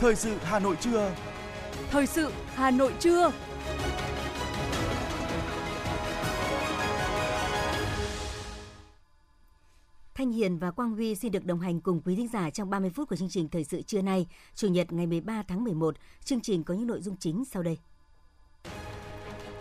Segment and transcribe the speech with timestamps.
[0.00, 1.14] Thời sự Hà Nội trưa.
[1.90, 3.32] Thời sự Hà Nội trưa.
[10.14, 12.90] Thanh Hiền và Quang Huy xin được đồng hành cùng quý thính giả trong 30
[12.90, 15.96] phút của chương trình Thời sự trưa nay, Chủ nhật ngày 13 tháng 11.
[16.24, 17.78] Chương trình có những nội dung chính sau đây.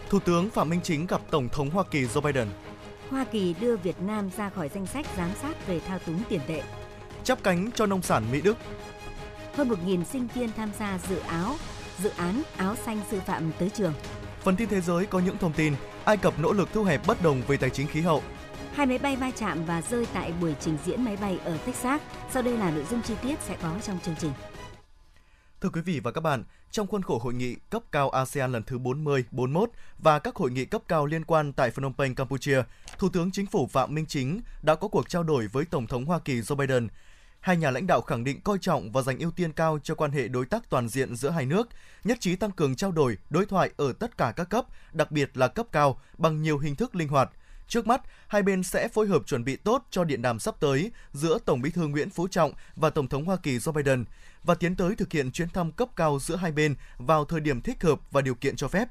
[0.10, 2.48] Thủ tướng Phạm Minh Chính gặp Tổng thống Hoa Kỳ Joe Biden.
[3.10, 6.42] Hoa Kỳ đưa Việt Nam ra khỏi danh sách giám sát về thao túng tiền
[6.48, 6.64] tệ.
[7.24, 8.58] Chắp cánh cho nông sản Mỹ Đức.
[9.58, 11.56] Hơn 1.000 sinh viên tham gia dự áo,
[12.04, 13.94] dự án áo xanh sư phạm tới trường.
[14.42, 15.76] Phần tin thế giới có những thông tin
[16.06, 18.24] Ai Cập nỗ lực thu hẹp bất đồng về tài chính khí hậu.
[18.74, 22.02] Hai máy bay va chạm và rơi tại buổi trình diễn máy bay ở Texas.
[22.32, 24.32] Sau đây là nội dung chi tiết sẽ có trong chương trình.
[25.62, 28.64] Thưa quý vị và các bạn, trong khuôn khổ hội nghị cấp cao ASEAN lần
[28.64, 29.70] thứ 40, 41
[30.00, 32.64] và các hội nghị cấp cao liên quan tại Phnom Penh, Campuchia,
[32.98, 36.06] Thủ tướng Chính phủ Phạm Minh Chính đã có cuộc trao đổi với Tổng thống
[36.06, 36.88] Hoa Kỳ Joe Biden.
[37.48, 40.12] Hai nhà lãnh đạo khẳng định coi trọng và dành ưu tiên cao cho quan
[40.12, 41.70] hệ đối tác toàn diện giữa hai nước,
[42.04, 45.38] nhất trí tăng cường trao đổi, đối thoại ở tất cả các cấp, đặc biệt
[45.38, 47.32] là cấp cao, bằng nhiều hình thức linh hoạt–
[47.68, 50.92] Trước mắt, hai bên sẽ phối hợp chuẩn bị tốt cho điện đàm sắp tới
[51.14, 54.06] giữa Tổng Bí thư Nguyễn Phú Trọng và Tổng thống Hoa Kỳ Joe Biden
[54.44, 57.62] và tiến tới thực hiện chuyến thăm cấp cao giữa hai bên vào thời điểm
[57.62, 58.88] thích hợp và điều kiện cho phép.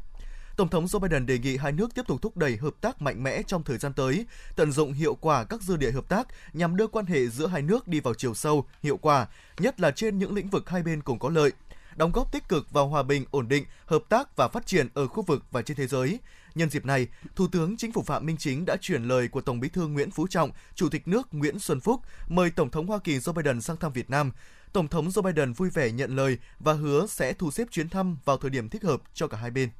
[0.56, 3.22] Tổng thống Joe Biden đề nghị hai nước tiếp tục thúc đẩy hợp tác mạnh
[3.22, 4.26] mẽ trong thời gian tới,
[4.56, 7.62] tận dụng hiệu quả các dư địa hợp tác nhằm đưa quan hệ giữa hai
[7.62, 9.26] nước đi vào chiều sâu, hiệu quả,
[9.58, 11.52] nhất là trên những lĩnh vực hai bên cùng có lợi
[11.96, 15.06] đóng góp tích cực vào hòa bình, ổn định, hợp tác và phát triển ở
[15.06, 16.18] khu vực và trên thế giới,
[16.54, 19.60] Nhân dịp này, Thủ tướng Chính phủ Phạm Minh Chính đã chuyển lời của Tổng
[19.60, 22.98] Bí thư Nguyễn Phú Trọng, Chủ tịch nước Nguyễn Xuân Phúc mời Tổng thống Hoa
[22.98, 24.32] Kỳ Joe Biden sang thăm Việt Nam.
[24.72, 28.18] Tổng thống Joe Biden vui vẻ nhận lời và hứa sẽ thu xếp chuyến thăm
[28.24, 29.70] vào thời điểm thích hợp cho cả hai bên.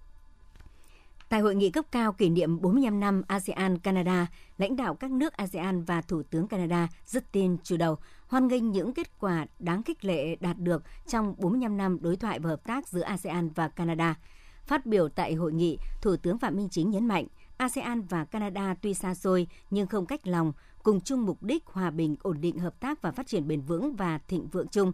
[1.29, 4.27] Tại hội nghị cấp cao kỷ niệm 45 năm ASEAN-Canada,
[4.59, 9.19] lãnh đạo các nước ASEAN và Thủ tướng Canada Justin Trudeau hoan nghênh những kết
[9.19, 13.03] quả đáng khích lệ đạt được trong 45 năm đối thoại và hợp tác giữa
[13.03, 14.15] ASEAN và Canada–
[14.67, 17.27] Phát biểu tại hội nghị, Thủ tướng Phạm Minh Chính nhấn mạnh,
[17.57, 21.91] ASEAN và Canada tuy xa xôi nhưng không cách lòng, cùng chung mục đích hòa
[21.91, 24.92] bình, ổn định hợp tác và phát triển bền vững và thịnh vượng chung.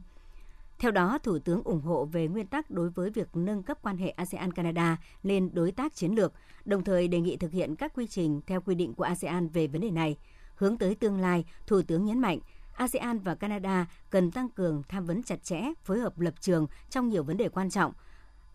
[0.82, 3.96] Theo đó, Thủ tướng ủng hộ về nguyên tắc đối với việc nâng cấp quan
[3.96, 6.32] hệ ASEAN-Canada lên đối tác chiến lược,
[6.64, 9.66] đồng thời đề nghị thực hiện các quy trình theo quy định của ASEAN về
[9.66, 10.16] vấn đề này.
[10.56, 12.38] Hướng tới tương lai, Thủ tướng nhấn mạnh
[12.76, 17.08] ASEAN và Canada cần tăng cường tham vấn chặt chẽ, phối hợp lập trường trong
[17.08, 17.92] nhiều vấn đề quan trọng–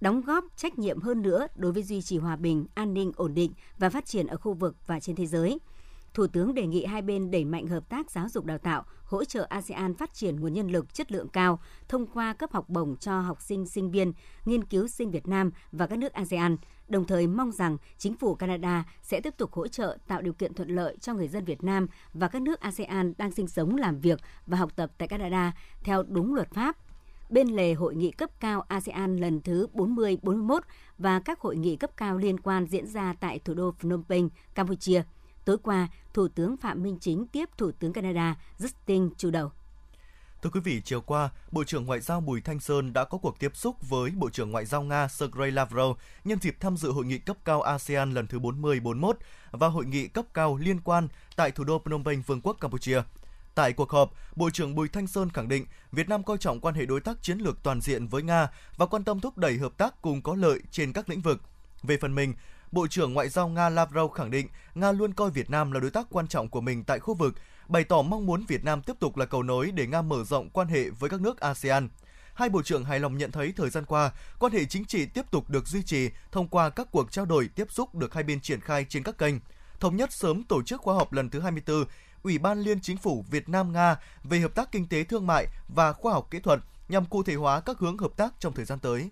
[0.01, 3.33] đóng góp trách nhiệm hơn nữa đối với duy trì hòa bình, an ninh, ổn
[3.33, 5.59] định và phát triển ở khu vực và trên thế giới.
[6.17, 9.23] Thủ tướng đề nghị hai bên đẩy mạnh hợp tác giáo dục đào tạo, hỗ
[9.23, 12.95] trợ ASEAN phát triển nguồn nhân lực chất lượng cao thông qua cấp học bổng
[12.97, 14.13] cho học sinh, sinh viên,
[14.45, 16.57] nghiên cứu sinh Việt Nam và các nước ASEAN,
[16.87, 20.53] đồng thời mong rằng chính phủ Canada sẽ tiếp tục hỗ trợ tạo điều kiện
[20.53, 23.99] thuận lợi cho người dân Việt Nam và các nước ASEAN đang sinh sống, làm
[23.99, 25.53] việc và học tập tại Canada
[25.83, 26.77] theo đúng luật pháp,
[27.29, 30.59] bên lề hội nghị cấp cao ASEAN lần thứ 40-41
[30.97, 34.29] và các hội nghị cấp cao liên quan diễn ra tại thủ đô Phnom Penh,
[34.55, 35.03] Campuchia.
[35.47, 39.51] Tối qua, Thủ tướng Phạm Minh Chính tiếp Thủ tướng Canada Justin Trudeau.
[40.41, 43.39] Thưa quý vị, chiều qua, Bộ trưởng Ngoại giao Bùi Thanh Sơn đã có cuộc
[43.39, 47.05] tiếp xúc với Bộ trưởng Ngoại giao Nga Sergei Lavrov nhân dịp tham dự hội
[47.05, 49.13] nghị cấp cao ASEAN lần thứ 40-41
[49.51, 53.01] và hội nghị cấp cao liên quan tại thủ đô Phnom Penh, Vương quốc Campuchia.
[53.55, 56.75] Tại cuộc họp, Bộ trưởng Bùi Thanh Sơn khẳng định Việt Nam coi trọng quan
[56.75, 59.77] hệ đối tác chiến lược toàn diện với Nga và quan tâm thúc đẩy hợp
[59.77, 61.41] tác cùng có lợi trên các lĩnh vực.
[61.83, 62.33] Về phần mình,
[62.71, 65.91] Bộ trưởng Ngoại giao Nga Lavrov khẳng định Nga luôn coi Việt Nam là đối
[65.91, 67.33] tác quan trọng của mình tại khu vực,
[67.67, 70.49] bày tỏ mong muốn Việt Nam tiếp tục là cầu nối để Nga mở rộng
[70.49, 71.89] quan hệ với các nước ASEAN.
[72.33, 75.31] Hai bộ trưởng hài lòng nhận thấy thời gian qua, quan hệ chính trị tiếp
[75.31, 78.41] tục được duy trì thông qua các cuộc trao đổi tiếp xúc được hai bên
[78.41, 79.35] triển khai trên các kênh
[79.79, 81.85] thống nhất sớm tổ chức khóa họp lần thứ 24
[82.23, 85.47] Ủy ban Liên Chính phủ Việt Nam Nga về hợp tác kinh tế thương mại
[85.67, 88.65] và khoa học kỹ thuật nhằm cụ thể hóa các hướng hợp tác trong thời
[88.65, 89.09] gian tới.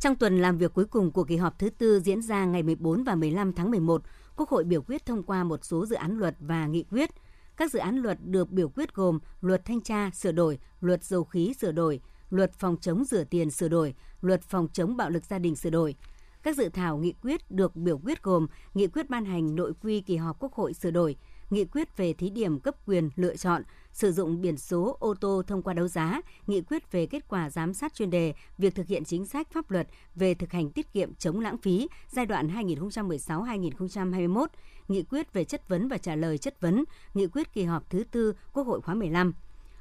[0.00, 3.04] Trong tuần làm việc cuối cùng của kỳ họp thứ tư diễn ra ngày 14
[3.04, 4.02] và 15 tháng 11,
[4.36, 7.10] Quốc hội biểu quyết thông qua một số dự án luật và nghị quyết.
[7.56, 11.24] Các dự án luật được biểu quyết gồm Luật Thanh tra sửa đổi, Luật Dầu
[11.24, 12.00] khí sửa đổi,
[12.30, 15.70] Luật Phòng chống rửa tiền sửa đổi, Luật Phòng chống bạo lực gia đình sửa
[15.70, 15.94] đổi.
[16.42, 20.00] Các dự thảo nghị quyết được biểu quyết gồm Nghị quyết ban hành nội quy
[20.00, 21.16] kỳ họp Quốc hội sửa đổi,
[21.50, 23.62] nghị quyết về thí điểm cấp quyền lựa chọn
[23.92, 27.50] sử dụng biển số ô tô thông qua đấu giá, nghị quyết về kết quả
[27.50, 30.92] giám sát chuyên đề, việc thực hiện chính sách pháp luật về thực hành tiết
[30.92, 34.46] kiệm chống lãng phí giai đoạn 2016-2021,
[34.88, 36.84] nghị quyết về chất vấn và trả lời chất vấn,
[37.14, 39.32] nghị quyết kỳ họp thứ tư Quốc hội khóa 15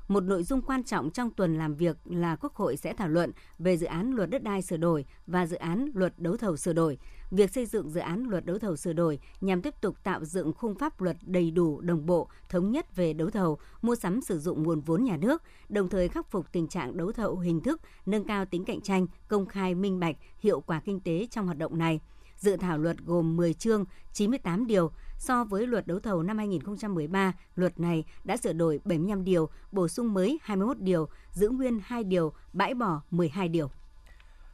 [0.07, 3.31] một nội dung quan trọng trong tuần làm việc là Quốc hội sẽ thảo luận
[3.59, 6.73] về dự án luật đất đai sửa đổi và dự án luật đấu thầu sửa
[6.73, 6.97] đổi.
[7.31, 10.53] Việc xây dựng dự án luật đấu thầu sửa đổi nhằm tiếp tục tạo dựng
[10.53, 14.39] khung pháp luật đầy đủ, đồng bộ, thống nhất về đấu thầu, mua sắm sử
[14.39, 17.81] dụng nguồn vốn nhà nước, đồng thời khắc phục tình trạng đấu thầu hình thức,
[18.05, 21.57] nâng cao tính cạnh tranh, công khai, minh bạch, hiệu quả kinh tế trong hoạt
[21.57, 21.99] động này.
[22.37, 27.33] Dự thảo luật gồm 10 chương, 98 điều, So với luật đấu thầu năm 2013,
[27.55, 32.03] luật này đã sửa đổi 75 điều, bổ sung mới 21 điều, giữ nguyên 2
[32.03, 33.71] điều, bãi bỏ 12 điều.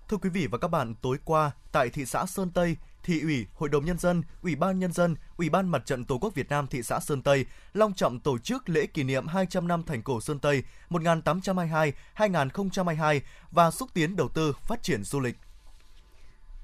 [0.10, 3.48] Thưa quý vị và các bạn, tối qua tại thị xã Sơn Tây, thị ủy,
[3.54, 6.50] hội đồng nhân dân, ủy ban nhân dân, ủy ban mặt trận tổ quốc Việt
[6.50, 10.02] Nam thị xã Sơn Tây long trọng tổ chức lễ kỷ niệm 200 năm thành
[10.02, 13.20] cổ Sơn Tây 1822-2022
[13.52, 15.38] và xúc tiến đầu tư phát triển du lịch.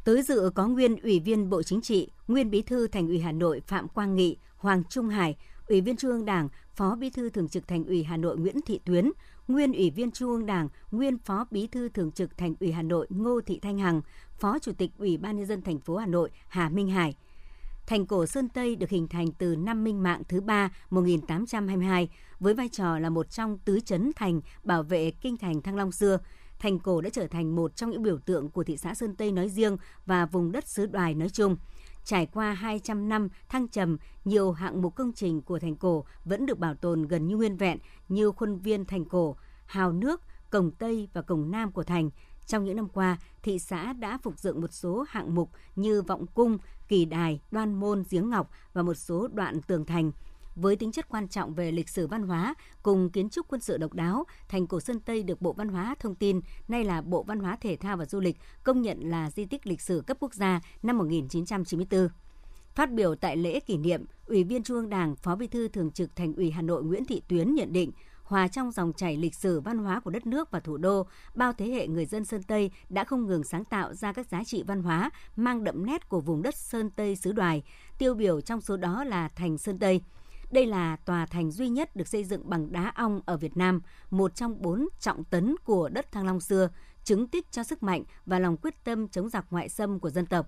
[0.08, 3.32] Tới dự có nguyên Ủy viên Bộ Chính trị, nguyên Bí thư Thành ủy Hà
[3.32, 5.36] Nội Phạm Quang Nghị, Hoàng Trung Hải,
[5.68, 8.56] Ủy viên Trung ương Đảng, Phó Bí thư Thường trực Thành ủy Hà Nội Nguyễn
[8.66, 9.12] Thị Tuyến,
[9.48, 12.82] nguyên Ủy viên Trung ương Đảng, nguyên Phó Bí thư Thường trực Thành ủy Hà
[12.82, 14.02] Nội Ngô Thị Thanh Hằng,
[14.40, 17.16] Phó Chủ tịch Ủy ban nhân dân thành phố Hà Nội Hà Minh Hải.
[17.88, 22.10] Thành cổ Sơn Tây được hình thành từ năm Minh Mạng thứ ba 1822
[22.40, 25.92] với vai trò là một trong tứ chấn thành bảo vệ kinh thành Thăng Long
[25.92, 26.20] xưa–
[26.60, 29.32] thành cổ đã trở thành một trong những biểu tượng của thị xã Sơn Tây
[29.32, 31.58] nói riêng và vùng đất xứ Đoài nói chung.
[32.04, 36.46] Trải qua 200 năm thăng trầm, nhiều hạng mục công trình của thành cổ vẫn
[36.46, 37.78] được bảo tồn gần như nguyên vẹn
[38.10, 42.10] như khuôn viên thành cổ, hào nước, cổng Tây và cổng Nam của thành.
[42.46, 46.26] Trong những năm qua, thị xã đã phục dựng một số hạng mục như vọng
[46.34, 46.58] cung,
[46.88, 50.12] kỳ đài, đoan môn, giếng ngọc và một số đoạn tường thành–
[50.58, 53.78] với tính chất quan trọng về lịch sử văn hóa cùng kiến trúc quân sự
[53.78, 57.24] độc đáo, thành cổ Sơn Tây được Bộ Văn hóa Thông tin, nay là Bộ
[57.24, 60.18] Văn hóa Thể thao và Du lịch công nhận là di tích lịch sử cấp
[60.20, 62.08] quốc gia năm 1994.
[62.76, 65.92] Phát biểu tại lễ kỷ niệm, Ủy viên Trung ương Đảng, Phó Bí thư Thường
[65.92, 67.92] trực Thành ủy Hà Nội Nguyễn Thị Tuyến nhận định,
[68.24, 71.54] hòa trong dòng chảy lịch sử văn hóa của đất nước và thủ đô, bao
[71.54, 74.64] thế hệ người dân Sơn Tây đã không ngừng sáng tạo ra các giá trị
[74.64, 77.64] văn hóa mang đậm nét của vùng đất Sơn Tây xứ Đoài,
[77.98, 80.02] tiêu biểu trong số đó là thành Sơn Tây–
[80.52, 83.82] đây là tòa thành duy nhất được xây dựng bằng đá ong ở Việt Nam,
[84.10, 86.70] một trong bốn trọng tấn của đất Thăng Long xưa,
[87.04, 90.26] chứng tích cho sức mạnh và lòng quyết tâm chống giặc ngoại xâm của dân
[90.26, 90.48] tộc.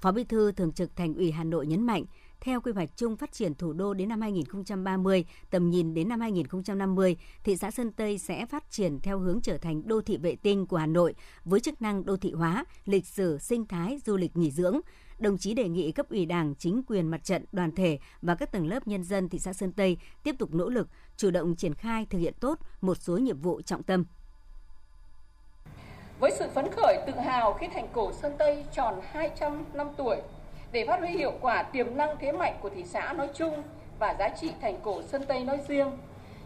[0.00, 2.04] Phó Bí thư Thường trực Thành ủy Hà Nội nhấn mạnh,
[2.40, 6.20] theo quy hoạch chung phát triển thủ đô đến năm 2030, tầm nhìn đến năm
[6.20, 10.36] 2050, thị xã Sơn Tây sẽ phát triển theo hướng trở thành đô thị vệ
[10.36, 11.14] tinh của Hà Nội
[11.44, 14.80] với chức năng đô thị hóa, lịch sử, sinh thái, du lịch nghỉ dưỡng,
[15.18, 18.52] đồng chí đề nghị cấp ủy Đảng, chính quyền mặt trận, đoàn thể và các
[18.52, 21.74] tầng lớp nhân dân thị xã Sơn Tây tiếp tục nỗ lực, chủ động triển
[21.74, 24.04] khai thực hiện tốt một số nhiệm vụ trọng tâm.
[26.20, 30.16] Với sự phấn khởi tự hào khi thành cổ Sơn Tây tròn 200 năm tuổi,
[30.72, 33.62] để phát huy hiệu quả tiềm năng thế mạnh của thị xã nói chung
[33.98, 35.90] và giá trị thành cổ Sơn Tây nói riêng.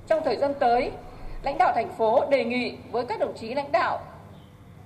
[0.07, 0.91] Trong thời gian tới,
[1.43, 4.12] lãnh đạo thành phố đề nghị với các đồng chí lãnh đạo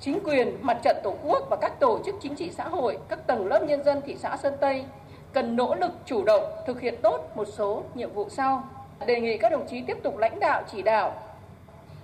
[0.01, 3.27] chính quyền, mặt trận tổ quốc và các tổ chức chính trị xã hội, các
[3.27, 4.85] tầng lớp nhân dân thị xã Sơn Tây
[5.33, 8.65] cần nỗ lực chủ động thực hiện tốt một số nhiệm vụ sau.
[9.07, 11.15] Đề nghị các đồng chí tiếp tục lãnh đạo chỉ đạo,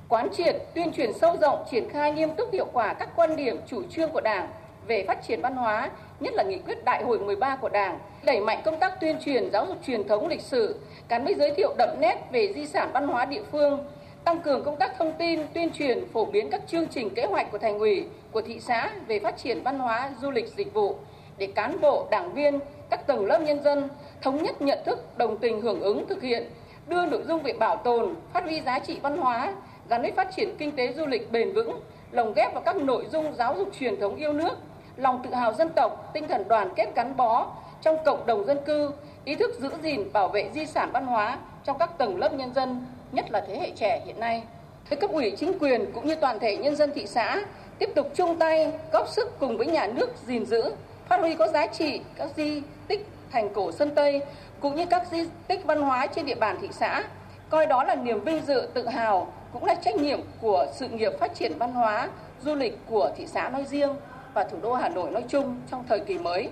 [0.09, 3.61] quán triệt, tuyên truyền sâu rộng, triển khai nghiêm túc hiệu quả các quan điểm,
[3.67, 4.49] chủ trương của Đảng
[4.87, 5.91] về phát triển văn hóa,
[6.21, 9.51] nhất là nghị quyết đại hội 13 của Đảng, đẩy mạnh công tác tuyên truyền
[9.51, 12.91] giáo dục truyền thống lịch sử, gắn với giới thiệu đậm nét về di sản
[12.93, 13.87] văn hóa địa phương,
[14.25, 17.53] tăng cường công tác thông tin, tuyên truyền, phổ biến các chương trình kế hoạch
[17.53, 20.97] của thành ủy, của thị xã về phát triển văn hóa, du lịch, dịch vụ
[21.39, 22.59] để cán bộ, đảng viên,
[22.91, 23.89] các tầng lớp nhân dân
[24.23, 26.51] thống nhất nhận thức, đồng tình hưởng ứng thực hiện,
[26.89, 29.55] đưa nội dung về bảo tồn, phát huy giá trị văn hóa
[29.89, 31.81] gắn với phát triển kinh tế du lịch bền vững,
[32.11, 34.59] lồng ghép vào các nội dung giáo dục truyền thống yêu nước,
[34.97, 37.47] lòng tự hào dân tộc, tinh thần đoàn kết gắn bó
[37.83, 38.91] trong cộng đồng dân cư,
[39.25, 42.55] ý thức giữ gìn bảo vệ di sản văn hóa trong các tầng lớp nhân
[42.55, 44.43] dân nhất là thế hệ trẻ hiện nay.
[44.89, 47.43] Với cấp ủy chính quyền cũng như toàn thể nhân dân thị xã
[47.79, 50.75] tiếp tục chung tay góp sức cùng với nhà nước gìn giữ,
[51.09, 54.21] phát huy có giá trị các di tích thành cổ Sơn Tây
[54.61, 57.05] cũng như các di tích văn hóa trên địa bàn thị xã,
[57.51, 61.13] coi đó là niềm vinh dự tự hào cũng là trách nhiệm của sự nghiệp
[61.21, 62.09] phát triển văn hóa,
[62.43, 63.97] du lịch của thị xã nói riêng
[64.35, 66.49] và thủ đô Hà Nội nói chung trong thời kỳ mới.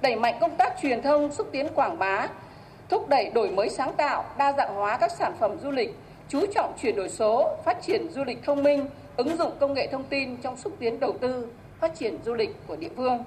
[0.00, 2.28] Đẩy mạnh công tác truyền thông, xúc tiến quảng bá,
[2.92, 5.96] thúc đẩy đổi mới sáng tạo, đa dạng hóa các sản phẩm du lịch,
[6.28, 9.88] chú trọng chuyển đổi số, phát triển du lịch thông minh, ứng dụng công nghệ
[9.92, 11.46] thông tin trong xúc tiến đầu tư,
[11.80, 13.24] phát triển du lịch của địa phương.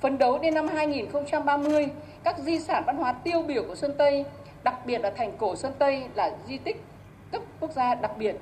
[0.00, 1.88] Phấn đấu đến năm 2030,
[2.24, 4.24] các di sản văn hóa tiêu biểu của Sơn Tây,
[4.62, 6.76] đặc biệt là thành cổ Sơn Tây là di tích
[7.32, 8.36] cấp quốc gia đặc biệt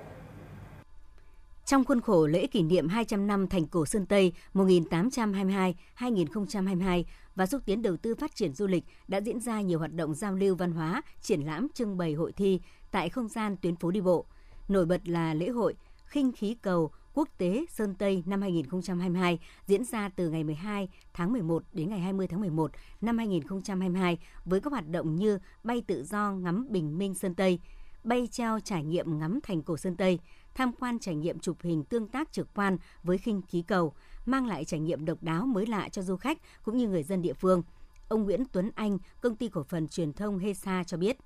[1.65, 7.03] trong khuôn khổ lễ kỷ niệm 200 năm thành cổ Sơn Tây 1822-2022
[7.35, 10.15] và xúc tiến đầu tư phát triển du lịch đã diễn ra nhiều hoạt động
[10.15, 12.61] giao lưu văn hóa, triển lãm, trưng bày hội thi
[12.91, 14.27] tại không gian tuyến phố đi bộ.
[14.69, 15.75] Nổi bật là lễ hội
[16.07, 21.33] khinh khí cầu quốc tế Sơn Tây năm 2022 diễn ra từ ngày 12 tháng
[21.33, 22.71] 11 đến ngày 20 tháng 11
[23.01, 27.59] năm 2022 với các hoạt động như bay tự do ngắm bình minh Sơn Tây,
[28.05, 30.19] bay treo trải nghiệm ngắm thành cổ Sơn Tây,
[30.55, 33.95] tham quan trải nghiệm chụp hình tương tác trực quan với khinh khí cầu,
[34.27, 37.23] mang lại trải nghiệm độc đáo mới lạ cho du khách cũng như người dân
[37.23, 37.63] địa phương.
[38.09, 41.17] Ông Nguyễn Tuấn Anh, công ty cổ phần truyền thông HESA cho biết.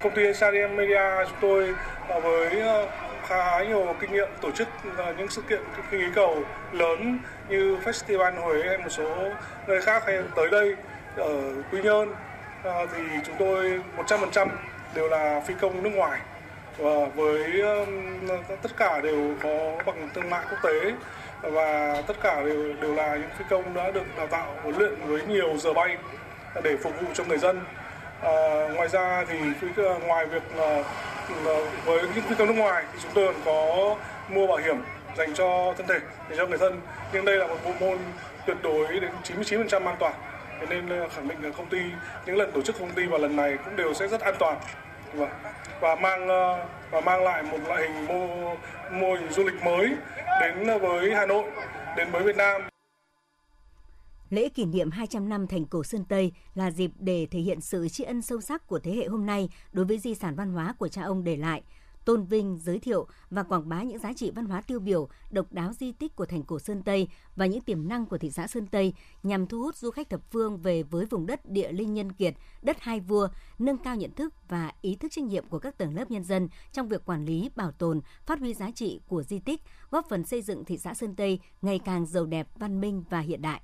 [0.00, 1.74] Công ty HESA Media chúng tôi
[2.22, 2.88] với ờ,
[3.26, 7.18] khá nhiều kinh nghiệm tổ chức ờ, những sự kiện khinh khí cầu lớn
[7.48, 9.30] như Festival Huế hay một số
[9.68, 10.76] nơi khác hay tới đây
[11.16, 12.12] ở Quy Nhơn
[12.62, 14.48] ờ, thì chúng tôi 100%
[14.94, 16.20] đều là phi công nước ngoài
[16.78, 17.62] và với
[18.62, 20.92] tất cả đều có bằng thương mại quốc tế
[21.42, 24.94] và tất cả đều đều là những phi công đã được đào tạo huấn luyện
[25.06, 25.96] với nhiều giờ bay
[26.62, 27.60] để phục vụ cho người dân.
[28.22, 29.38] À, ngoài ra thì
[30.06, 30.82] ngoài việc là,
[31.44, 33.94] là với những phi công nước ngoài thì chúng tôi còn có
[34.28, 34.76] mua bảo hiểm
[35.16, 36.80] dành cho thân thể để cho người dân.
[37.12, 37.98] Nhưng đây là một bộ môn
[38.46, 40.14] tuyệt đối đến 99% an toàn.
[40.60, 41.78] Thế nên ờ, khẳng định là công ty
[42.26, 44.56] những lần tổ chức công ty và lần này cũng đều sẽ rất an toàn.
[45.14, 45.28] Và
[45.80, 48.54] và mang ờ, và mang lại một loại hình mô
[48.92, 49.96] mô hình du lịch mới
[50.40, 51.50] đến với Hà Nội,
[51.96, 52.62] đến với Việt Nam.
[54.30, 57.88] Lễ kỷ niệm 200 năm thành cổ Sơn Tây là dịp để thể hiện sự
[57.88, 60.74] tri ân sâu sắc của thế hệ hôm nay đối với di sản văn hóa
[60.78, 61.62] của cha ông để lại–
[62.06, 65.52] tôn vinh, giới thiệu và quảng bá những giá trị văn hóa tiêu biểu, độc
[65.52, 68.46] đáo di tích của thành cổ Sơn Tây và những tiềm năng của thị xã
[68.46, 71.94] Sơn Tây nhằm thu hút du khách thập phương về với vùng đất địa linh
[71.94, 75.58] nhân kiệt, đất hai vua, nâng cao nhận thức và ý thức trách nhiệm của
[75.58, 79.00] các tầng lớp nhân dân trong việc quản lý, bảo tồn, phát huy giá trị
[79.08, 82.48] của di tích, góp phần xây dựng thị xã Sơn Tây ngày càng giàu đẹp,
[82.58, 83.60] văn minh và hiện đại.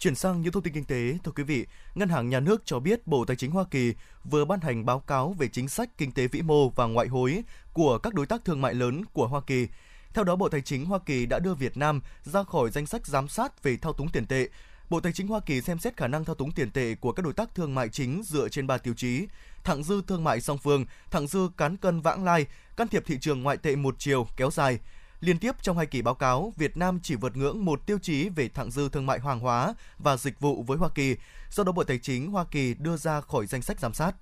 [0.00, 2.80] Chuyển sang những thông tin kinh tế, thưa quý vị, Ngân hàng Nhà nước cho
[2.80, 6.12] biết Bộ Tài chính Hoa Kỳ vừa ban hành báo cáo về chính sách kinh
[6.12, 7.42] tế vĩ mô và ngoại hối
[7.72, 9.68] của các đối tác thương mại lớn của Hoa Kỳ.
[10.14, 13.06] Theo đó, Bộ Tài chính Hoa Kỳ đã đưa Việt Nam ra khỏi danh sách
[13.06, 14.48] giám sát về thao túng tiền tệ.
[14.90, 17.24] Bộ Tài chính Hoa Kỳ xem xét khả năng thao túng tiền tệ của các
[17.24, 19.26] đối tác thương mại chính dựa trên 3 tiêu chí:
[19.64, 23.18] thặng dư thương mại song phương, thặng dư cán cân vãng lai, can thiệp thị
[23.20, 24.78] trường ngoại tệ một chiều kéo dài.
[25.20, 28.28] Liên tiếp trong hai kỳ báo cáo, Việt Nam chỉ vượt ngưỡng một tiêu chí
[28.28, 31.16] về thặng dư thương mại hàng hóa và dịch vụ với Hoa Kỳ,
[31.50, 34.12] do đó Bộ Tài chính Hoa Kỳ đưa ra khỏi danh sách giám sát.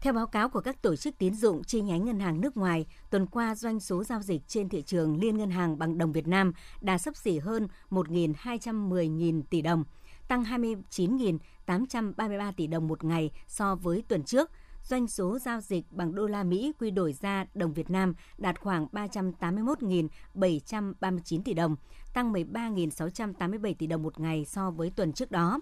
[0.00, 2.86] Theo báo cáo của các tổ chức tín dụng chi nhánh ngân hàng nước ngoài,
[3.10, 6.26] tuần qua doanh số giao dịch trên thị trường liên ngân hàng bằng đồng Việt
[6.26, 9.84] Nam đã sấp xỉ hơn 1.210.000 tỷ đồng,
[10.28, 14.50] tăng 29.833 tỷ đồng một ngày so với tuần trước–
[14.88, 18.60] doanh số giao dịch bằng đô la Mỹ quy đổi ra đồng Việt Nam đạt
[18.60, 21.76] khoảng 381.739 tỷ đồng,
[22.14, 25.60] tăng 13.687 tỷ đồng một ngày so với tuần trước đó.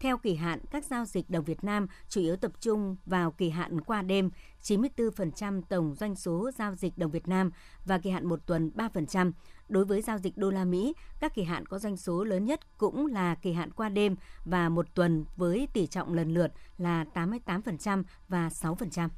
[0.00, 3.50] Theo kỳ hạn, các giao dịch đồng Việt Nam chủ yếu tập trung vào kỳ
[3.50, 4.30] hạn qua đêm,
[4.62, 7.50] 94% tổng doanh số giao dịch đồng Việt Nam
[7.84, 9.32] và kỳ hạn một tuần 3%.
[9.68, 12.78] Đối với giao dịch đô la Mỹ, các kỳ hạn có doanh số lớn nhất
[12.78, 17.04] cũng là kỳ hạn qua đêm và một tuần với tỷ trọng lần lượt là
[17.14, 19.08] 88% và 6%.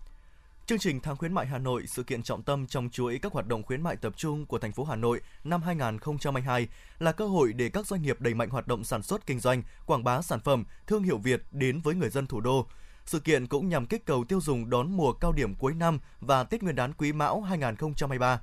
[0.66, 3.46] Chương trình tháng khuyến mại Hà Nội, sự kiện trọng tâm trong chuỗi các hoạt
[3.46, 7.52] động khuyến mại tập trung của thành phố Hà Nội năm 2022 là cơ hội
[7.52, 10.40] để các doanh nghiệp đẩy mạnh hoạt động sản xuất kinh doanh, quảng bá sản
[10.40, 12.66] phẩm, thương hiệu Việt đến với người dân thủ đô.
[13.06, 16.44] Sự kiện cũng nhằm kích cầu tiêu dùng đón mùa cao điểm cuối năm và
[16.44, 18.40] Tết Nguyên đán Quý Mão 2023.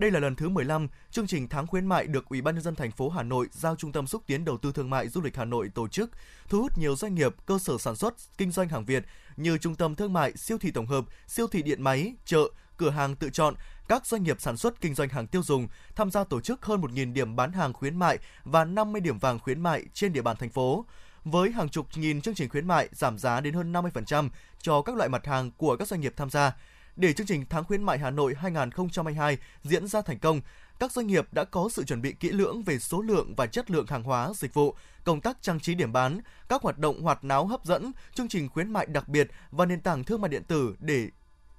[0.00, 2.74] Đây là lần thứ 15 chương trình tháng khuyến mại được Ủy ban nhân dân
[2.74, 5.36] thành phố Hà Nội giao Trung tâm xúc tiến đầu tư thương mại du lịch
[5.36, 6.10] Hà Nội tổ chức,
[6.48, 9.04] thu hút nhiều doanh nghiệp, cơ sở sản xuất, kinh doanh hàng Việt
[9.36, 12.40] như trung tâm thương mại, siêu thị tổng hợp, siêu thị điện máy, chợ,
[12.76, 13.54] cửa hàng tự chọn,
[13.88, 16.80] các doanh nghiệp sản xuất kinh doanh hàng tiêu dùng tham gia tổ chức hơn
[16.80, 20.36] 1.000 điểm bán hàng khuyến mại và 50 điểm vàng khuyến mại trên địa bàn
[20.36, 20.84] thành phố
[21.24, 24.28] với hàng chục nghìn chương trình khuyến mại giảm giá đến hơn 50%
[24.62, 26.52] cho các loại mặt hàng của các doanh nghiệp tham gia.
[26.96, 30.40] Để chương trình tháng khuyến mại Hà Nội 2022 diễn ra thành công,
[30.78, 33.70] các doanh nghiệp đã có sự chuẩn bị kỹ lưỡng về số lượng và chất
[33.70, 37.24] lượng hàng hóa, dịch vụ, công tác trang trí điểm bán, các hoạt động hoạt
[37.24, 40.42] náo hấp dẫn, chương trình khuyến mại đặc biệt và nền tảng thương mại điện
[40.44, 41.08] tử để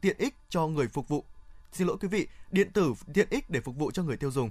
[0.01, 1.25] tiện ích cho người phục vụ.
[1.71, 4.49] Xin lỗi quý vị, điện tử tiện ích để phục vụ cho người tiêu dùng.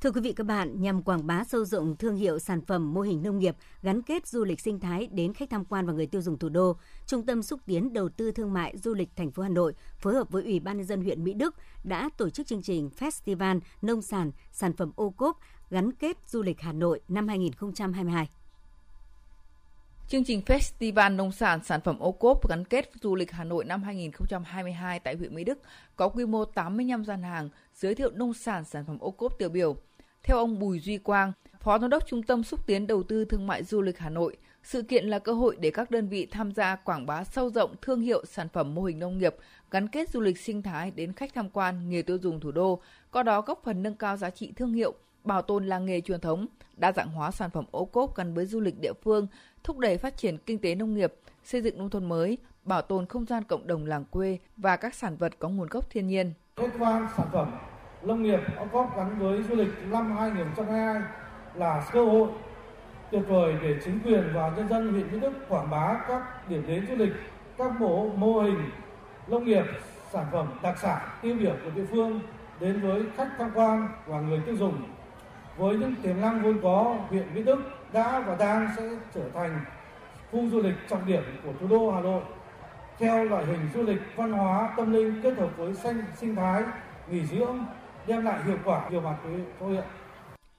[0.00, 3.00] Thưa quý vị các bạn, nhằm quảng bá sâu rộng thương hiệu sản phẩm mô
[3.00, 6.06] hình nông nghiệp gắn kết du lịch sinh thái đến khách tham quan và người
[6.06, 6.76] tiêu dùng thủ đô,
[7.06, 10.14] Trung tâm xúc tiến đầu tư thương mại du lịch thành phố Hà Nội phối
[10.14, 13.60] hợp với Ủy ban nhân dân huyện Mỹ Đức đã tổ chức chương trình Festival
[13.82, 15.38] nông sản sản phẩm ô cốp
[15.70, 18.28] gắn kết du lịch Hà Nội năm 2022.
[20.08, 23.64] Chương trình Festival Nông sản Sản phẩm ô cốp gắn kết du lịch Hà Nội
[23.64, 25.58] năm 2022 tại huyện Mỹ Đức
[25.96, 29.48] có quy mô 85 gian hàng giới thiệu nông sản sản phẩm ô cốp tiêu
[29.48, 29.76] biểu.
[30.22, 33.46] Theo ông Bùi Duy Quang, Phó Giám đốc Trung tâm Xúc tiến Đầu tư Thương
[33.46, 34.36] mại Du lịch Hà Nội.
[34.62, 37.74] Sự kiện là cơ hội để các đơn vị tham gia quảng bá sâu rộng
[37.82, 39.34] thương hiệu sản phẩm mô hình nông nghiệp,
[39.70, 42.80] gắn kết du lịch sinh thái đến khách tham quan, người tiêu dùng thủ đô,
[43.12, 44.94] qua đó góp phần nâng cao giá trị thương hiệu,
[45.26, 48.46] bảo tồn làng nghề truyền thống, đa dạng hóa sản phẩm ô cốp gắn với
[48.46, 49.26] du lịch địa phương,
[49.64, 51.14] thúc đẩy phát triển kinh tế nông nghiệp,
[51.44, 54.94] xây dựng nông thôn mới, bảo tồn không gian cộng đồng làng quê và các
[54.94, 56.32] sản vật có nguồn gốc thiên nhiên.
[56.56, 57.58] Khách quan sản phẩm
[58.02, 61.02] nông nghiệp ô cốp gắn với du lịch năm 2022
[61.54, 62.28] là cơ hội
[63.10, 66.66] tuyệt vời để chính quyền và nhân dân huyện Mỹ Đức quảng bá các điểm
[66.66, 67.12] đến du lịch,
[67.58, 68.70] các mô, mô hình
[69.26, 69.64] nông nghiệp,
[70.12, 72.20] sản phẩm đặc sản tiêu biểu của địa phương
[72.60, 74.82] đến với khách tham quan và người tiêu dùng.
[75.56, 77.58] Với những tiềm năng vốn có, huyện Mỹ Đức
[77.92, 78.82] đã và đang sẽ
[79.14, 79.60] trở thành
[80.32, 82.22] khu du lịch trọng điểm của thủ đô Hà Nội
[82.98, 86.62] theo loại hình du lịch văn hóa tâm linh kết hợp với xanh sinh thái
[87.10, 87.64] nghỉ dưỡng
[88.06, 89.16] đem lại hiệu quả nhiều mặt
[89.60, 89.84] cho huyện.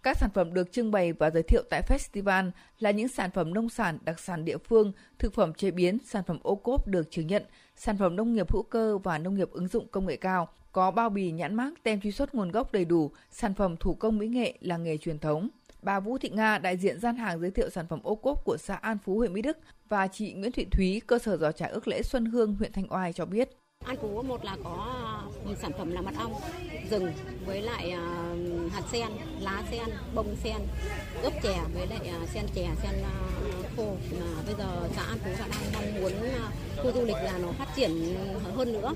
[0.07, 3.53] Các sản phẩm được trưng bày và giới thiệu tại festival là những sản phẩm
[3.53, 7.11] nông sản đặc sản địa phương, thực phẩm chế biến, sản phẩm ô cốp được
[7.11, 7.43] chứng nhận,
[7.75, 10.91] sản phẩm nông nghiệp hữu cơ và nông nghiệp ứng dụng công nghệ cao, có
[10.91, 14.17] bao bì nhãn mác tem truy xuất nguồn gốc đầy đủ, sản phẩm thủ công
[14.17, 15.49] mỹ nghệ là nghề truyền thống.
[15.81, 18.57] Bà Vũ Thị Nga, đại diện gian hàng giới thiệu sản phẩm ô cốp của
[18.57, 19.57] xã An Phú, huyện Mỹ Đức
[19.89, 22.93] và chị Nguyễn Thị Thúy, cơ sở giò trà ước lễ Xuân Hương, huyện Thanh
[22.93, 23.49] Oai cho biết.
[23.87, 24.95] An Phú một là có
[25.45, 26.33] ờ, sản phẩm là mật ong,
[26.89, 27.11] rừng
[27.45, 28.35] với lại ờ,
[28.71, 29.07] hạt sen,
[29.39, 30.57] lá sen, bông sen,
[31.21, 33.03] ướp chè với lại ờ, sen chè, sen
[33.77, 33.95] khô.
[34.45, 36.11] Bây giờ xã An Phú đã đang mong muốn
[36.77, 38.15] khu du lịch là nó phát triển
[38.55, 38.93] hơn nữa.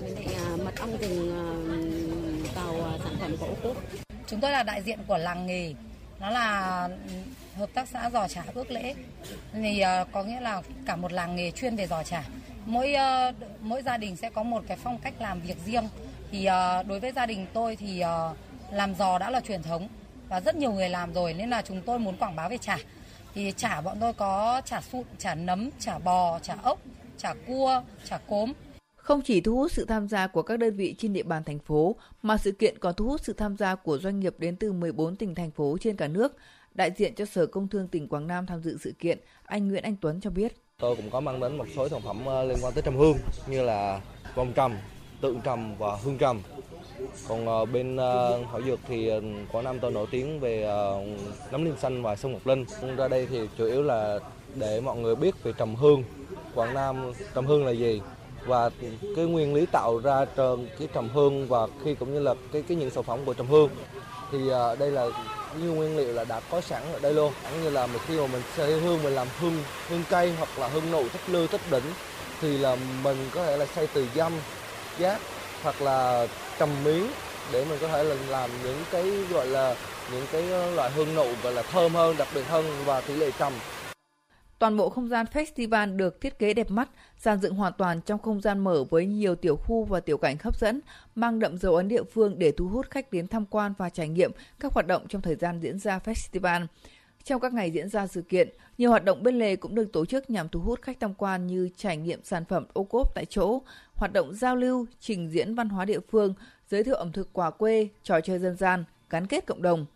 [0.00, 0.26] Với lại
[0.64, 1.30] mật ong rừng
[2.54, 3.76] vào sản phẩm của ô cốp.
[4.26, 5.74] Chúng tôi là đại diện của làng nghề
[6.20, 7.12] nó là ừ,
[7.56, 8.94] hợp tác xã giò chả ước lễ
[9.52, 9.82] thì
[10.12, 12.24] có nghĩa là cả một làng nghề chuyên về giò chả
[12.66, 15.88] mỗi uh, mỗi gia đình sẽ có một cái phong cách làm việc riêng
[16.30, 18.36] thì uh, đối với gia đình tôi thì uh,
[18.72, 19.88] làm giò đã là truyền thống
[20.28, 22.78] và rất nhiều người làm rồi nên là chúng tôi muốn quảng bá về chả
[23.34, 26.78] thì chả bọn tôi có chả sụn chả nấm chả bò chả ốc
[27.18, 28.52] chả cua chả cốm
[29.04, 31.58] không chỉ thu hút sự tham gia của các đơn vị trên địa bàn thành
[31.58, 34.72] phố, mà sự kiện còn thu hút sự tham gia của doanh nghiệp đến từ
[34.72, 36.36] 14 tỉnh thành phố trên cả nước.
[36.74, 39.82] Đại diện cho Sở Công Thương tỉnh Quảng Nam tham dự sự kiện, anh Nguyễn
[39.82, 40.63] Anh Tuấn cho biết.
[40.80, 43.16] Tôi cũng có mang đến một số sản phẩm ờ, liên quan tới trầm hương
[43.46, 44.00] như là
[44.34, 44.76] vòng trầm,
[45.20, 46.40] tượng trầm và hương trầm.
[47.28, 49.10] Còn ờ, bên ờ, thảo dược thì
[49.52, 50.68] Quảng Nam tôi nổi tiếng về
[51.50, 52.64] nấm linh xanh và sông Ngọc Linh.
[52.96, 54.18] Ra đây thì chủ yếu là
[54.54, 56.04] để mọi người biết về trầm hương.
[56.54, 58.00] Quảng Nam trầm hương là gì,
[58.46, 58.70] và
[59.16, 60.24] cái nguyên lý tạo ra
[60.78, 63.46] cái trầm hương và khi cũng như là cái cái những sản phẩm của trầm
[63.46, 63.70] hương
[64.32, 64.38] thì
[64.78, 65.06] đây là
[65.58, 67.34] như nguyên liệu là đã có sẵn ở đây luôn.
[67.42, 70.58] Cũng như là một khi mà mình xay hương, mình làm hương hương cây hoặc
[70.58, 71.94] là hương nụ thích lư thích đỉnh,
[72.38, 74.42] thì là mình có thể là xay từ dăm,
[74.96, 75.22] giác
[75.60, 76.26] hoặc là
[76.58, 77.14] trầm miếng
[77.44, 81.14] để mình có thể là làm những cái, gọi là, những cái ờ, loại hương
[81.14, 83.62] nụ, gọi là, thơm hơn, đặc biệt hơn và tỷ lệ trầm.
[84.64, 88.22] Toàn bộ không gian festival được thiết kế đẹp mắt, dàn dựng hoàn toàn trong
[88.22, 90.80] không gian mở với nhiều tiểu khu và tiểu cảnh hấp dẫn,
[91.14, 94.08] mang đậm dấu ấn địa phương để thu hút khách đến tham quan và trải
[94.08, 96.66] nghiệm các hoạt động trong thời gian diễn ra festival.
[97.24, 98.48] Trong các ngày diễn ra sự kiện,
[98.78, 101.46] nhiều hoạt động bên lề cũng được tổ chức nhằm thu hút khách tham quan
[101.46, 103.62] như trải nghiệm sản phẩm ô cốp tại chỗ,
[103.94, 106.34] hoạt động giao lưu, trình diễn văn hóa địa phương,
[106.70, 109.86] giới thiệu ẩm thực quà quê, trò chơi dân gian, gắn kết cộng đồng.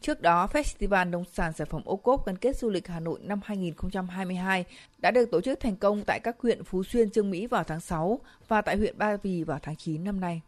[0.00, 3.18] Trước đó, Festival Nông sản Sản phẩm ô cốp gắn kết du lịch Hà Nội
[3.22, 4.64] năm 2022
[4.98, 7.80] đã được tổ chức thành công tại các huyện Phú Xuyên, Trương Mỹ vào tháng
[7.80, 10.40] 6 và tại huyện Ba Vì vào tháng 9 năm nay.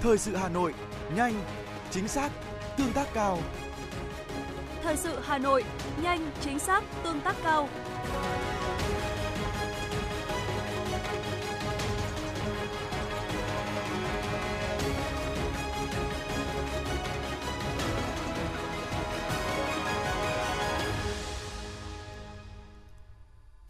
[0.00, 0.74] Thời sự Hà Nội,
[1.16, 1.34] nhanh,
[1.90, 2.30] chính xác,
[2.76, 3.38] tương tác cao.
[4.82, 5.64] Thời sự Hà Nội,
[6.02, 7.68] nhanh, chính xác, tương tác cao.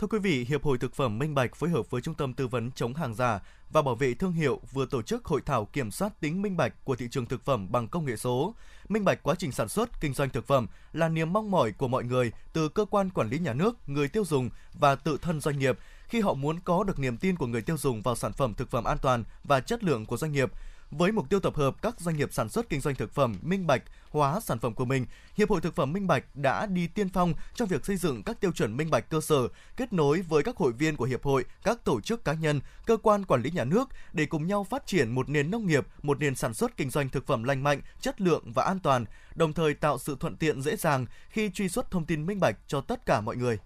[0.00, 2.46] Thưa quý vị, Hiệp hội Thực phẩm Minh Bạch phối hợp với Trung tâm Tư
[2.46, 5.90] vấn chống hàng giả và bảo vệ thương hiệu vừa tổ chức hội thảo kiểm
[5.90, 8.54] soát tính minh bạch của thị trường thực phẩm bằng công nghệ số.
[8.88, 11.88] Minh bạch quá trình sản xuất, kinh doanh thực phẩm là niềm mong mỏi của
[11.88, 15.40] mọi người từ cơ quan quản lý nhà nước, người tiêu dùng và tự thân
[15.40, 18.32] doanh nghiệp khi họ muốn có được niềm tin của người tiêu dùng vào sản
[18.32, 20.52] phẩm thực phẩm an toàn và chất lượng của doanh nghiệp
[20.90, 23.66] với mục tiêu tập hợp các doanh nghiệp sản xuất kinh doanh thực phẩm minh
[23.66, 27.08] bạch hóa sản phẩm của mình, Hiệp hội Thực phẩm Minh Bạch đã đi tiên
[27.08, 30.42] phong trong việc xây dựng các tiêu chuẩn minh bạch cơ sở, kết nối với
[30.42, 33.50] các hội viên của hiệp hội, các tổ chức cá nhân, cơ quan quản lý
[33.50, 36.76] nhà nước để cùng nhau phát triển một nền nông nghiệp, một nền sản xuất
[36.76, 40.16] kinh doanh thực phẩm lành mạnh, chất lượng và an toàn, đồng thời tạo sự
[40.20, 43.36] thuận tiện dễ dàng khi truy xuất thông tin minh bạch cho tất cả mọi
[43.36, 43.58] người.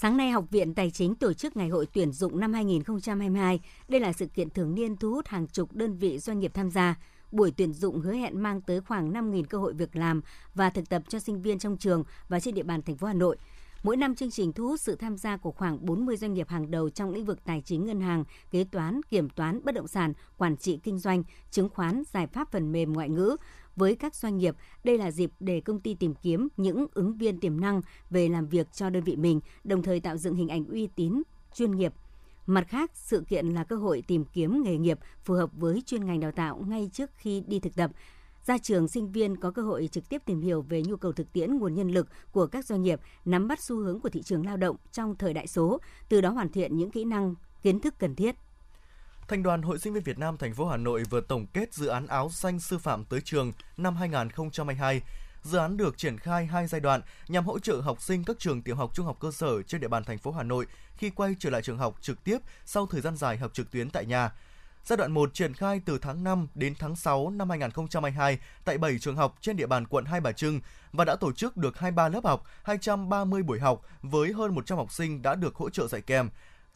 [0.00, 3.60] Sáng nay, Học viện Tài chính tổ chức Ngày hội tuyển dụng năm 2022.
[3.88, 6.70] Đây là sự kiện thường niên thu hút hàng chục đơn vị doanh nghiệp tham
[6.70, 6.94] gia.
[7.32, 10.20] Buổi tuyển dụng hứa hẹn mang tới khoảng 5.000 cơ hội việc làm
[10.54, 13.12] và thực tập cho sinh viên trong trường và trên địa bàn thành phố Hà
[13.12, 13.36] Nội.
[13.82, 16.70] Mỗi năm chương trình thu hút sự tham gia của khoảng 40 doanh nghiệp hàng
[16.70, 20.12] đầu trong lĩnh vực tài chính ngân hàng, kế toán, kiểm toán, bất động sản,
[20.36, 23.36] quản trị kinh doanh, chứng khoán, giải pháp phần mềm ngoại ngữ.
[23.78, 27.40] Với các doanh nghiệp, đây là dịp để công ty tìm kiếm những ứng viên
[27.40, 30.64] tiềm năng về làm việc cho đơn vị mình, đồng thời tạo dựng hình ảnh
[30.64, 31.22] uy tín,
[31.54, 31.92] chuyên nghiệp
[32.46, 36.04] Mặt khác, sự kiện là cơ hội tìm kiếm nghề nghiệp phù hợp với chuyên
[36.04, 37.90] ngành đào tạo ngay trước khi đi thực tập.
[38.46, 41.32] Ra trường, sinh viên có cơ hội trực tiếp tìm hiểu về nhu cầu thực
[41.32, 44.46] tiễn nguồn nhân lực của các doanh nghiệp, nắm bắt xu hướng của thị trường
[44.46, 47.94] lao động trong thời đại số, từ đó hoàn thiện những kỹ năng, kiến thức
[47.98, 48.34] cần thiết.
[49.28, 51.86] Thành đoàn Hội Sinh viên Việt Nam thành phố Hà Nội vừa tổng kết dự
[51.86, 55.02] án áo xanh sư phạm tới trường năm 2022
[55.42, 58.62] Dự án được triển khai hai giai đoạn nhằm hỗ trợ học sinh các trường
[58.62, 61.36] tiểu học trung học cơ sở trên địa bàn thành phố Hà Nội khi quay
[61.38, 64.32] trở lại trường học trực tiếp sau thời gian dài học trực tuyến tại nhà.
[64.84, 68.98] Giai đoạn 1 triển khai từ tháng 5 đến tháng 6 năm 2022 tại 7
[68.98, 70.60] trường học trên địa bàn quận Hai Bà Trưng
[70.92, 74.92] và đã tổ chức được 23 lớp học, 230 buổi học với hơn 100 học
[74.92, 76.28] sinh đã được hỗ trợ dạy kèm.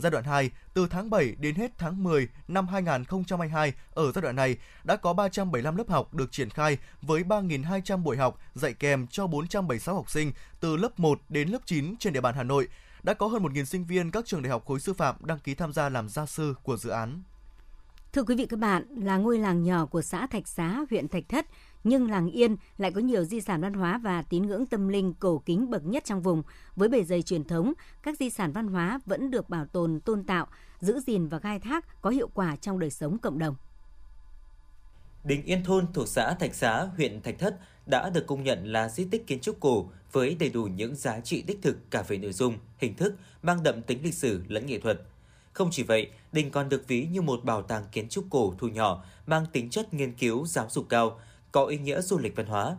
[0.03, 4.37] Giai đoạn 2, từ tháng 7 đến hết tháng 10 năm 2022, ở giai đoạn
[4.37, 9.07] này đã có 375 lớp học được triển khai với 3.200 buổi học dạy kèm
[9.07, 12.69] cho 476 học sinh từ lớp 1 đến lớp 9 trên địa bàn Hà Nội.
[13.03, 15.55] Đã có hơn 1.000 sinh viên các trường đại học khối sư phạm đăng ký
[15.55, 17.23] tham gia làm gia sư của dự án.
[18.13, 21.25] Thưa quý vị các bạn, là ngôi làng nhỏ của xã Thạch Xá, huyện Thạch
[21.29, 21.47] Thất,
[21.85, 25.15] nhưng làng Yên lại có nhiều di sản văn hóa và tín ngưỡng tâm linh
[25.15, 26.43] cổ kính bậc nhất trong vùng.
[26.77, 30.25] Với bề dày truyền thống, các di sản văn hóa vẫn được bảo tồn, tôn
[30.25, 30.47] tạo,
[30.81, 33.55] giữ gìn và khai thác có hiệu quả trong đời sống cộng đồng.
[35.25, 38.89] Đình Yên Thôn thuộc xã Thạch Xá, huyện Thạch Thất đã được công nhận là
[38.89, 42.19] di tích kiến trúc cổ với đầy đủ những giá trị đích thực cả về
[42.19, 45.01] nội dung, hình thức, mang đậm tính lịch sử lẫn nghệ thuật.
[45.53, 48.69] Không chỉ vậy, đình còn được ví như một bảo tàng kiến trúc cổ thu
[48.69, 51.21] nhỏ mang tính chất nghiên cứu giáo dục cao,
[51.53, 52.77] có ý nghĩa du lịch văn hóa.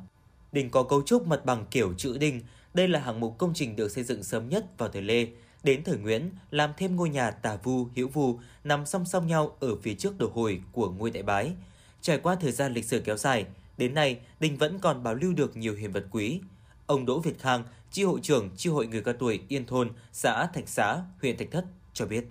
[0.51, 2.41] Đình có cấu trúc mặt bằng kiểu chữ đình.
[2.73, 5.27] Đây là hạng mục công trình được xây dựng sớm nhất vào thời Lê.
[5.63, 9.55] Đến thời Nguyễn, làm thêm ngôi nhà tả vu, hữu vu nằm song song nhau
[9.59, 11.53] ở phía trước đồ hồi của ngôi đại bái.
[12.01, 13.45] Trải qua thời gian lịch sử kéo dài,
[13.77, 16.39] đến nay đình vẫn còn bảo lưu được nhiều hiện vật quý.
[16.85, 20.45] Ông Đỗ Việt Khang, chi hội trưởng chi hội người cao tuổi Yên Thôn, xã
[20.45, 22.25] Thạch Xá, huyện Thạch Thất cho biết.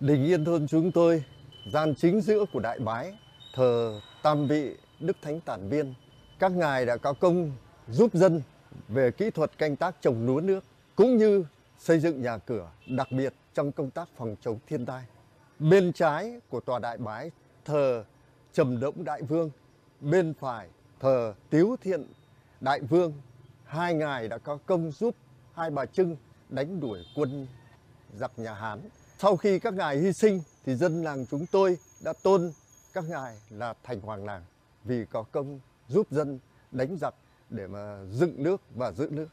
[0.00, 1.24] Đình Yên Thôn chúng tôi,
[1.72, 3.12] gian chính giữa của đại bái,
[3.54, 5.94] thờ tam vị Đức Thánh Tản Viên.
[6.38, 7.52] Các ngài đã có công
[7.88, 8.42] giúp dân
[8.88, 10.64] về kỹ thuật canh tác trồng lúa nước
[10.96, 11.44] cũng như
[11.78, 15.04] xây dựng nhà cửa, đặc biệt trong công tác phòng chống thiên tai.
[15.58, 17.30] Bên trái của tòa đại bái
[17.64, 18.04] thờ
[18.52, 19.50] Trầm Động Đại Vương,
[20.00, 20.68] bên phải
[21.00, 22.06] thờ Tiếu Thiện
[22.60, 23.12] Đại Vương.
[23.64, 25.14] Hai ngài đã có công giúp
[25.54, 26.16] hai bà Trưng
[26.48, 27.46] đánh đuổi quân
[28.14, 28.80] giặc nhà Hán.
[29.18, 32.52] Sau khi các ngài hy sinh thì dân làng chúng tôi đã tôn
[32.92, 34.42] các ngài là thành hoàng làng
[34.88, 36.38] vì có công giúp dân
[36.72, 37.14] đánh giặc
[37.50, 39.28] để mà dựng nước và giữ nước.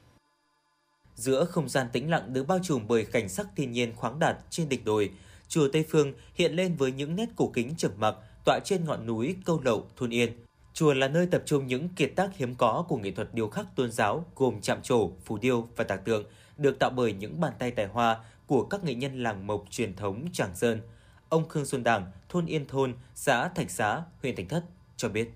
[1.15, 4.37] Giữa không gian tĩnh lặng được bao trùm bởi cảnh sắc thiên nhiên khoáng đạt
[4.49, 5.11] trên đỉnh đồi,
[5.47, 8.15] chùa Tây Phương hiện lên với những nét cổ kính trầm mặc
[8.45, 10.31] tọa trên ngọn núi Câu Lậu, thôn Yên.
[10.73, 13.75] Chùa là nơi tập trung những kiệt tác hiếm có của nghệ thuật điêu khắc
[13.75, 16.25] tôn giáo gồm chạm trổ, phù điêu và tạc tượng,
[16.57, 19.95] được tạo bởi những bàn tay tài hoa của các nghệ nhân làng mộc truyền
[19.95, 20.81] thống Tràng Sơn.
[21.29, 24.63] Ông Khương Xuân Đảng, thôn Yên Thôn, xã Thạch Xá, huyện Thạch Thất
[24.97, 25.29] cho biết.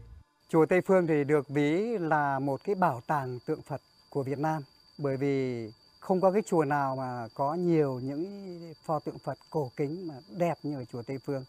[0.49, 4.39] Chùa Tây Phương thì được ví là một cái bảo tàng tượng Phật của Việt
[4.39, 4.63] Nam
[4.97, 5.67] bởi vì
[5.99, 10.15] không có cái chùa nào mà có nhiều những pho tượng Phật cổ kính mà
[10.37, 11.43] đẹp như ở chùa Tây Phương.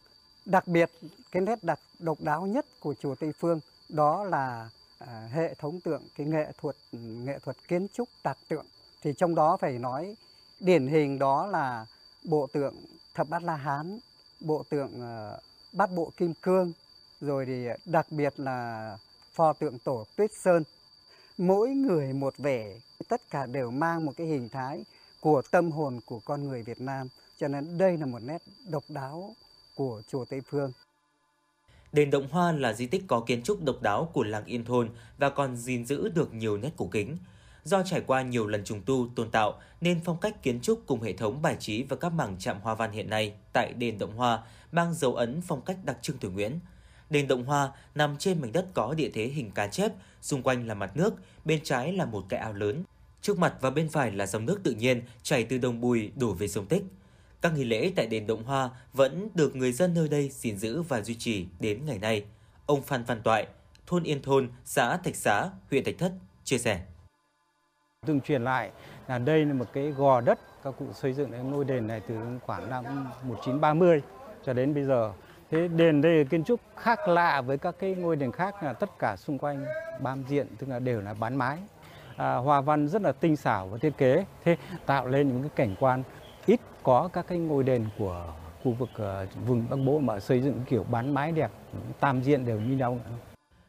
[0.45, 0.91] Đặc biệt
[1.33, 5.81] cái nét đặc độc đáo nhất của chùa Tây Phương đó là à, hệ thống
[5.81, 8.67] tượng cái nghệ thuật nghệ thuật kiến trúc tạc tượng
[9.03, 10.17] thì trong đó phải nói
[10.61, 11.87] điển hình đó là
[12.25, 12.75] bộ tượng
[13.15, 13.99] thập bát la hán
[14.41, 15.33] bộ tượng à,
[15.73, 16.73] bát bộ kim cương
[17.21, 18.99] rồi thì à, đặc biệt là
[19.35, 20.63] pho tượng tổ Tuyết Sơn.
[21.39, 24.85] Mỗi người một vẻ, tất cả đều mang một cái hình thái
[25.21, 27.09] của tâm hồn của con người Việt Nam.
[27.39, 29.35] Cho nên đây là một nét độc đáo
[29.75, 30.73] của chùa Tây Phương.
[31.93, 34.91] Đền Động Hoa là di tích có kiến trúc độc đáo của làng Yên Thôn
[35.19, 37.19] và còn gìn giữ được nhiều nét cổ kính.
[37.65, 41.03] Do trải qua nhiều lần trùng tu, tôn tạo nên phong cách kiến trúc cùng
[41.03, 44.17] hệ thống bài trí và các mảng chạm hoa văn hiện nay tại đền Động
[44.17, 46.59] Hoa mang dấu ấn phong cách đặc trưng thời Nguyễn.
[47.11, 50.67] Đền Động Hoa nằm trên mảnh đất có địa thế hình cá chép, xung quanh
[50.67, 52.85] là mặt nước, bên trái là một cái ao lớn.
[53.23, 56.33] Trước mặt và bên phải là dòng nước tự nhiên chảy từ đồng bùi đổ
[56.33, 56.83] về sông Tích.
[57.43, 60.83] Các nghi lễ tại đền Động Hoa vẫn được người dân nơi đây gìn giữ
[60.83, 62.25] và duy trì đến ngày nay.
[62.67, 63.47] Ông Phan Văn Toại,
[63.87, 66.13] thôn Yên Thôn, xã Thạch Xá, huyện Thạch Thất
[66.45, 66.81] chia sẻ.
[68.07, 68.71] Từng truyền lại
[69.09, 72.01] là đây là một cái gò đất các cụ xây dựng cái ngôi đền này
[72.09, 72.15] từ
[72.47, 72.85] khoảng năm
[73.23, 74.03] 1930
[74.47, 75.13] cho đến bây giờ.
[75.51, 78.99] Thế đền đây kiến trúc khác lạ với các cái ngôi đền khác là tất
[78.99, 79.65] cả xung quanh
[80.01, 81.59] bám diện tức là đều là bán mái.
[82.17, 85.51] À, hoa văn rất là tinh xảo và thiết kế, thế tạo lên những cái
[85.55, 86.03] cảnh quan
[86.47, 90.41] ít có các cái ngôi đền của khu vực uh, vùng Bắc Bộ mà xây
[90.41, 91.51] dựng kiểu bán mái đẹp,
[92.01, 93.01] tam diện đều như nhau.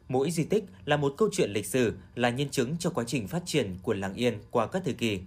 [0.08, 3.28] Mỗi di tích là một câu chuyện lịch sử, là nhân chứng cho quá trình
[3.28, 5.22] phát triển của làng Yên qua các thời kỳ.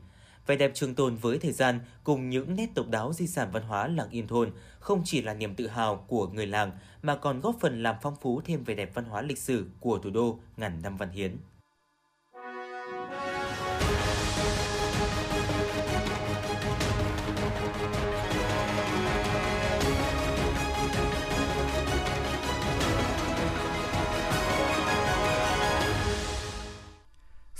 [0.46, 3.62] Vẻ đẹp trường tồn với thời gian cùng những nét độc đáo di sản văn
[3.62, 7.40] hóa làng Yên Thôn không chỉ là niềm tự hào của người làng mà còn
[7.40, 10.38] góp phần làm phong phú thêm vẻ đẹp văn hóa lịch sử của thủ đô
[10.56, 11.36] ngàn năm văn hiến.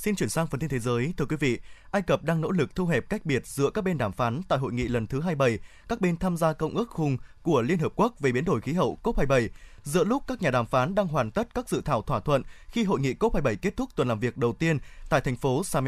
[0.05, 1.13] Xin chuyển sang phần tin thế giới.
[1.17, 1.59] Thưa quý vị,
[1.91, 4.59] Ai Cập đang nỗ lực thu hẹp cách biệt giữa các bên đàm phán tại
[4.59, 7.93] hội nghị lần thứ 27, các bên tham gia công ước khung của Liên Hợp
[7.97, 9.49] Quốc về biến đổi khí hậu COP27,
[9.83, 12.85] giữa lúc các nhà đàm phán đang hoàn tất các dự thảo thỏa thuận khi
[12.85, 14.79] hội nghị COP27 kết thúc tuần làm việc đầu tiên
[15.11, 15.87] tại thành phố Sharm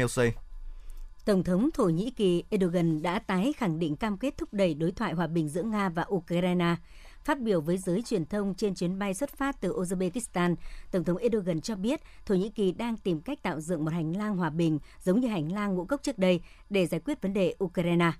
[1.25, 4.91] Tổng thống Thổ Nhĩ Kỳ Erdogan đã tái khẳng định cam kết thúc đẩy đối
[4.91, 6.75] thoại hòa bình giữa Nga và Ukraine.
[7.27, 10.55] Phát biểu với giới truyền thông trên chuyến bay xuất phát từ Uzbekistan,
[10.91, 14.17] Tổng thống Erdogan cho biết Thổ Nhĩ Kỳ đang tìm cách tạo dựng một hành
[14.17, 17.33] lang hòa bình giống như hành lang ngũ cốc trước đây để giải quyết vấn
[17.33, 18.11] đề Ukraine.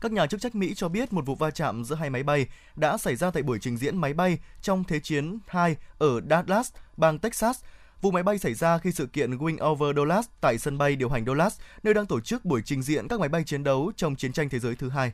[0.00, 2.46] Các nhà chức trách Mỹ cho biết một vụ va chạm giữa hai máy bay
[2.76, 6.72] đã xảy ra tại buổi trình diễn máy bay trong Thế chiến 2 ở Dallas,
[6.96, 7.60] bang Texas.
[8.02, 11.08] Vụ máy bay xảy ra khi sự kiện Wing Over Dallas tại sân bay điều
[11.08, 14.16] hành Dallas, nơi đang tổ chức buổi trình diễn các máy bay chiến đấu trong
[14.16, 15.12] chiến tranh thế giới thứ hai.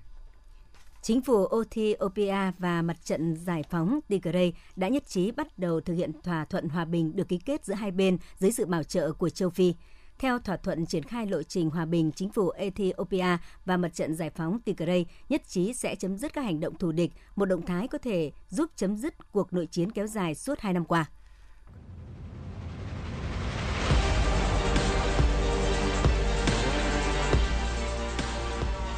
[1.03, 5.95] Chính phủ Ethiopia và Mặt trận Giải phóng Tigray đã nhất trí bắt đầu thực
[5.95, 9.13] hiện thỏa thuận hòa bình được ký kết giữa hai bên dưới sự bảo trợ
[9.13, 9.75] của châu Phi.
[10.19, 14.15] Theo thỏa thuận triển khai lộ trình hòa bình, chính phủ Ethiopia và Mặt trận
[14.15, 17.67] Giải phóng Tigray nhất trí sẽ chấm dứt các hành động thù địch, một động
[17.67, 21.07] thái có thể giúp chấm dứt cuộc nội chiến kéo dài suốt hai năm qua.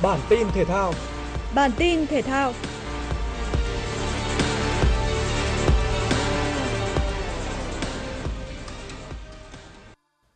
[0.02, 0.92] Bản tin thể thao
[1.54, 2.52] Bản tin thể thao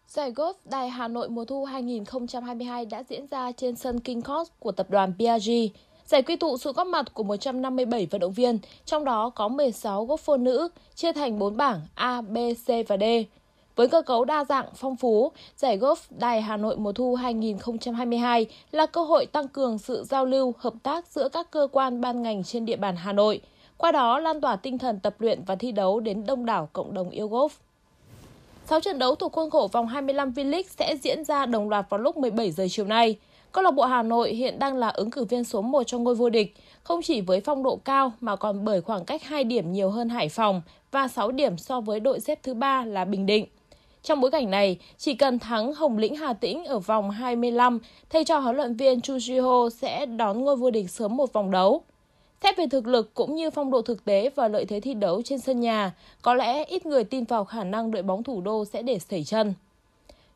[0.09, 4.51] Giải golf Đài Hà Nội mùa thu 2022 đã diễn ra trên sân King Court
[4.59, 5.51] của tập đoàn PRG.
[6.07, 10.07] Giải quy tụ sự góp mặt của 157 vận động viên, trong đó có 16
[10.07, 13.03] golfer nữ, chia thành 4 bảng A, B, C và D.
[13.77, 18.47] Với cơ cấu đa dạng, phong phú, giải golf Đài Hà Nội mùa thu 2022
[18.71, 22.23] là cơ hội tăng cường sự giao lưu, hợp tác giữa các cơ quan ban
[22.23, 23.41] ngành trên địa bàn Hà Nội,
[23.77, 26.95] qua đó lan tỏa tinh thần tập luyện và thi đấu đến đông đảo cộng
[26.95, 27.49] đồng yêu golf.
[28.67, 32.01] 6 trận đấu thuộc khuôn khổ vòng 25 V-League sẽ diễn ra đồng loạt vào
[32.01, 33.17] lúc 17 giờ chiều nay.
[33.53, 36.15] Câu lạc bộ Hà Nội hiện đang là ứng cử viên số 1 cho ngôi
[36.15, 39.73] vô địch, không chỉ với phong độ cao mà còn bởi khoảng cách 2 điểm
[39.73, 43.27] nhiều hơn Hải Phòng và 6 điểm so với đội xếp thứ 3 là Bình
[43.27, 43.47] Định.
[44.05, 47.79] Trong bối cảnh này, chỉ cần thắng Hồng Lĩnh Hà Tĩnh ở vòng 25,
[48.11, 51.51] thầy trò huấn luyện viên Chu Jiho sẽ đón ngôi vô địch sớm một vòng
[51.51, 51.83] đấu.
[52.43, 55.23] Xét về thực lực cũng như phong độ thực tế và lợi thế thi đấu
[55.23, 58.65] trên sân nhà, có lẽ ít người tin vào khả năng đội bóng thủ đô
[58.65, 59.55] sẽ để sẩy chân.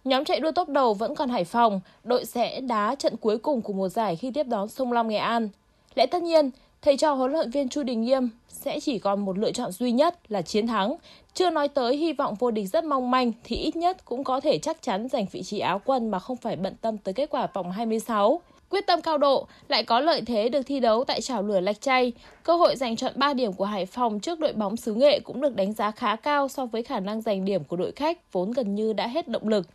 [0.05, 3.63] Nhóm chạy đua top đầu vẫn còn Hải Phòng, đội sẽ đá trận cuối cùng
[3.63, 5.49] của mùa giải khi tiếp đón Sông Lam Nghệ An.
[5.95, 6.51] Lẽ tất nhiên,
[6.83, 9.93] thầy trò huấn luyện viên Chu Đình Nghiêm sẽ chỉ còn một lựa chọn duy
[9.93, 10.97] nhất là chiến thắng.
[11.35, 14.41] Chưa nói tới hy vọng vô địch rất mong manh thì ít nhất cũng có
[14.41, 17.31] thể chắc chắn giành vị trí áo quân mà không phải bận tâm tới kết
[17.31, 18.41] quả vòng 26.
[18.71, 21.81] Quyết tâm cao độ, lại có lợi thế được thi đấu tại chảo lửa lạch
[21.81, 22.13] chay.
[22.43, 25.41] Cơ hội giành chọn 3 điểm của Hải Phòng trước đội bóng xứ nghệ cũng
[25.41, 28.51] được đánh giá khá cao so với khả năng giành điểm của đội khách vốn
[28.51, 29.67] gần như đã hết động lực.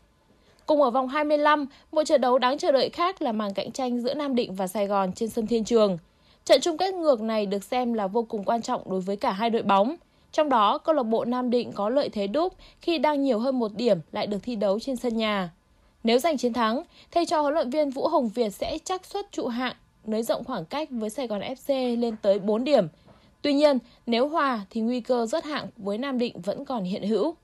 [0.66, 4.02] Cùng ở vòng 25, một trận đấu đáng chờ đợi khác là màn cạnh tranh
[4.02, 5.98] giữa Nam Định và Sài Gòn trên sân Thiên Trường.
[6.46, 9.32] Trận chung kết ngược này được xem là vô cùng quan trọng đối với cả
[9.32, 9.96] hai đội bóng.
[10.32, 13.60] Trong đó, câu lạc bộ Nam Định có lợi thế đúc khi đang nhiều hơn
[13.60, 15.52] một điểm lại được thi đấu trên sân nhà.
[16.04, 19.32] Nếu giành chiến thắng, thầy trò huấn luyện viên Vũ Hồng Việt sẽ chắc suất
[19.32, 19.76] trụ hạng,
[20.06, 22.88] nới rộng khoảng cách với Sài Gòn FC lên tới 4 điểm.
[23.42, 27.08] Tuy nhiên, nếu hòa thì nguy cơ rớt hạng với Nam Định vẫn còn hiện
[27.08, 27.36] hữu.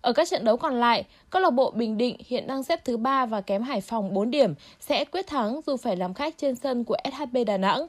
[0.00, 2.96] Ở các trận đấu còn lại, câu lạc bộ Bình Định hiện đang xếp thứ
[2.96, 6.54] 3 và kém Hải Phòng 4 điểm sẽ quyết thắng dù phải làm khách trên
[6.54, 7.86] sân của SHB Đà Nẵng.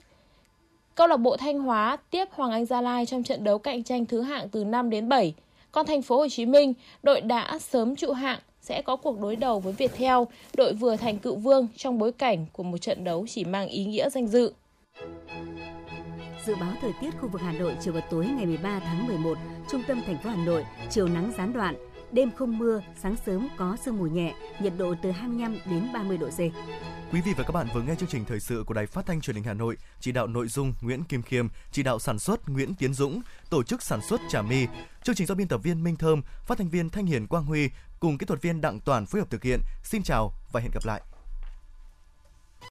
[0.95, 4.05] Câu lạc bộ Thanh Hóa tiếp Hoàng Anh Gia Lai trong trận đấu cạnh tranh
[4.05, 5.33] thứ hạng từ 5 đến 7.
[5.71, 9.35] Còn thành phố Hồ Chí Minh, đội đã sớm trụ hạng sẽ có cuộc đối
[9.35, 10.17] đầu với Viettel,
[10.57, 13.85] đội vừa thành cựu vương trong bối cảnh của một trận đấu chỉ mang ý
[13.85, 14.53] nghĩa danh dự.
[16.45, 19.37] Dự báo thời tiết khu vực Hà Nội chiều và tối ngày 13 tháng 11,
[19.71, 21.75] trung tâm thành phố Hà Nội, chiều nắng gián đoạn,
[22.11, 26.17] đêm không mưa, sáng sớm có sương mù nhẹ, nhiệt độ từ 25 đến 30
[26.17, 26.39] độ C.
[27.11, 29.21] Quý vị và các bạn vừa nghe chương trình thời sự của Đài Phát thanh
[29.21, 32.49] Truyền hình Hà Nội, chỉ đạo nội dung Nguyễn Kim Khiêm, chỉ đạo sản xuất
[32.49, 34.67] Nguyễn Tiến Dũng, tổ chức sản xuất Trà My.
[35.03, 37.69] Chương trình do biên tập viên Minh Thơm, phát thanh viên Thanh Hiền Quang Huy
[37.99, 39.59] cùng kỹ thuật viên Đặng Toàn phối hợp thực hiện.
[39.83, 41.01] Xin chào và hẹn gặp lại.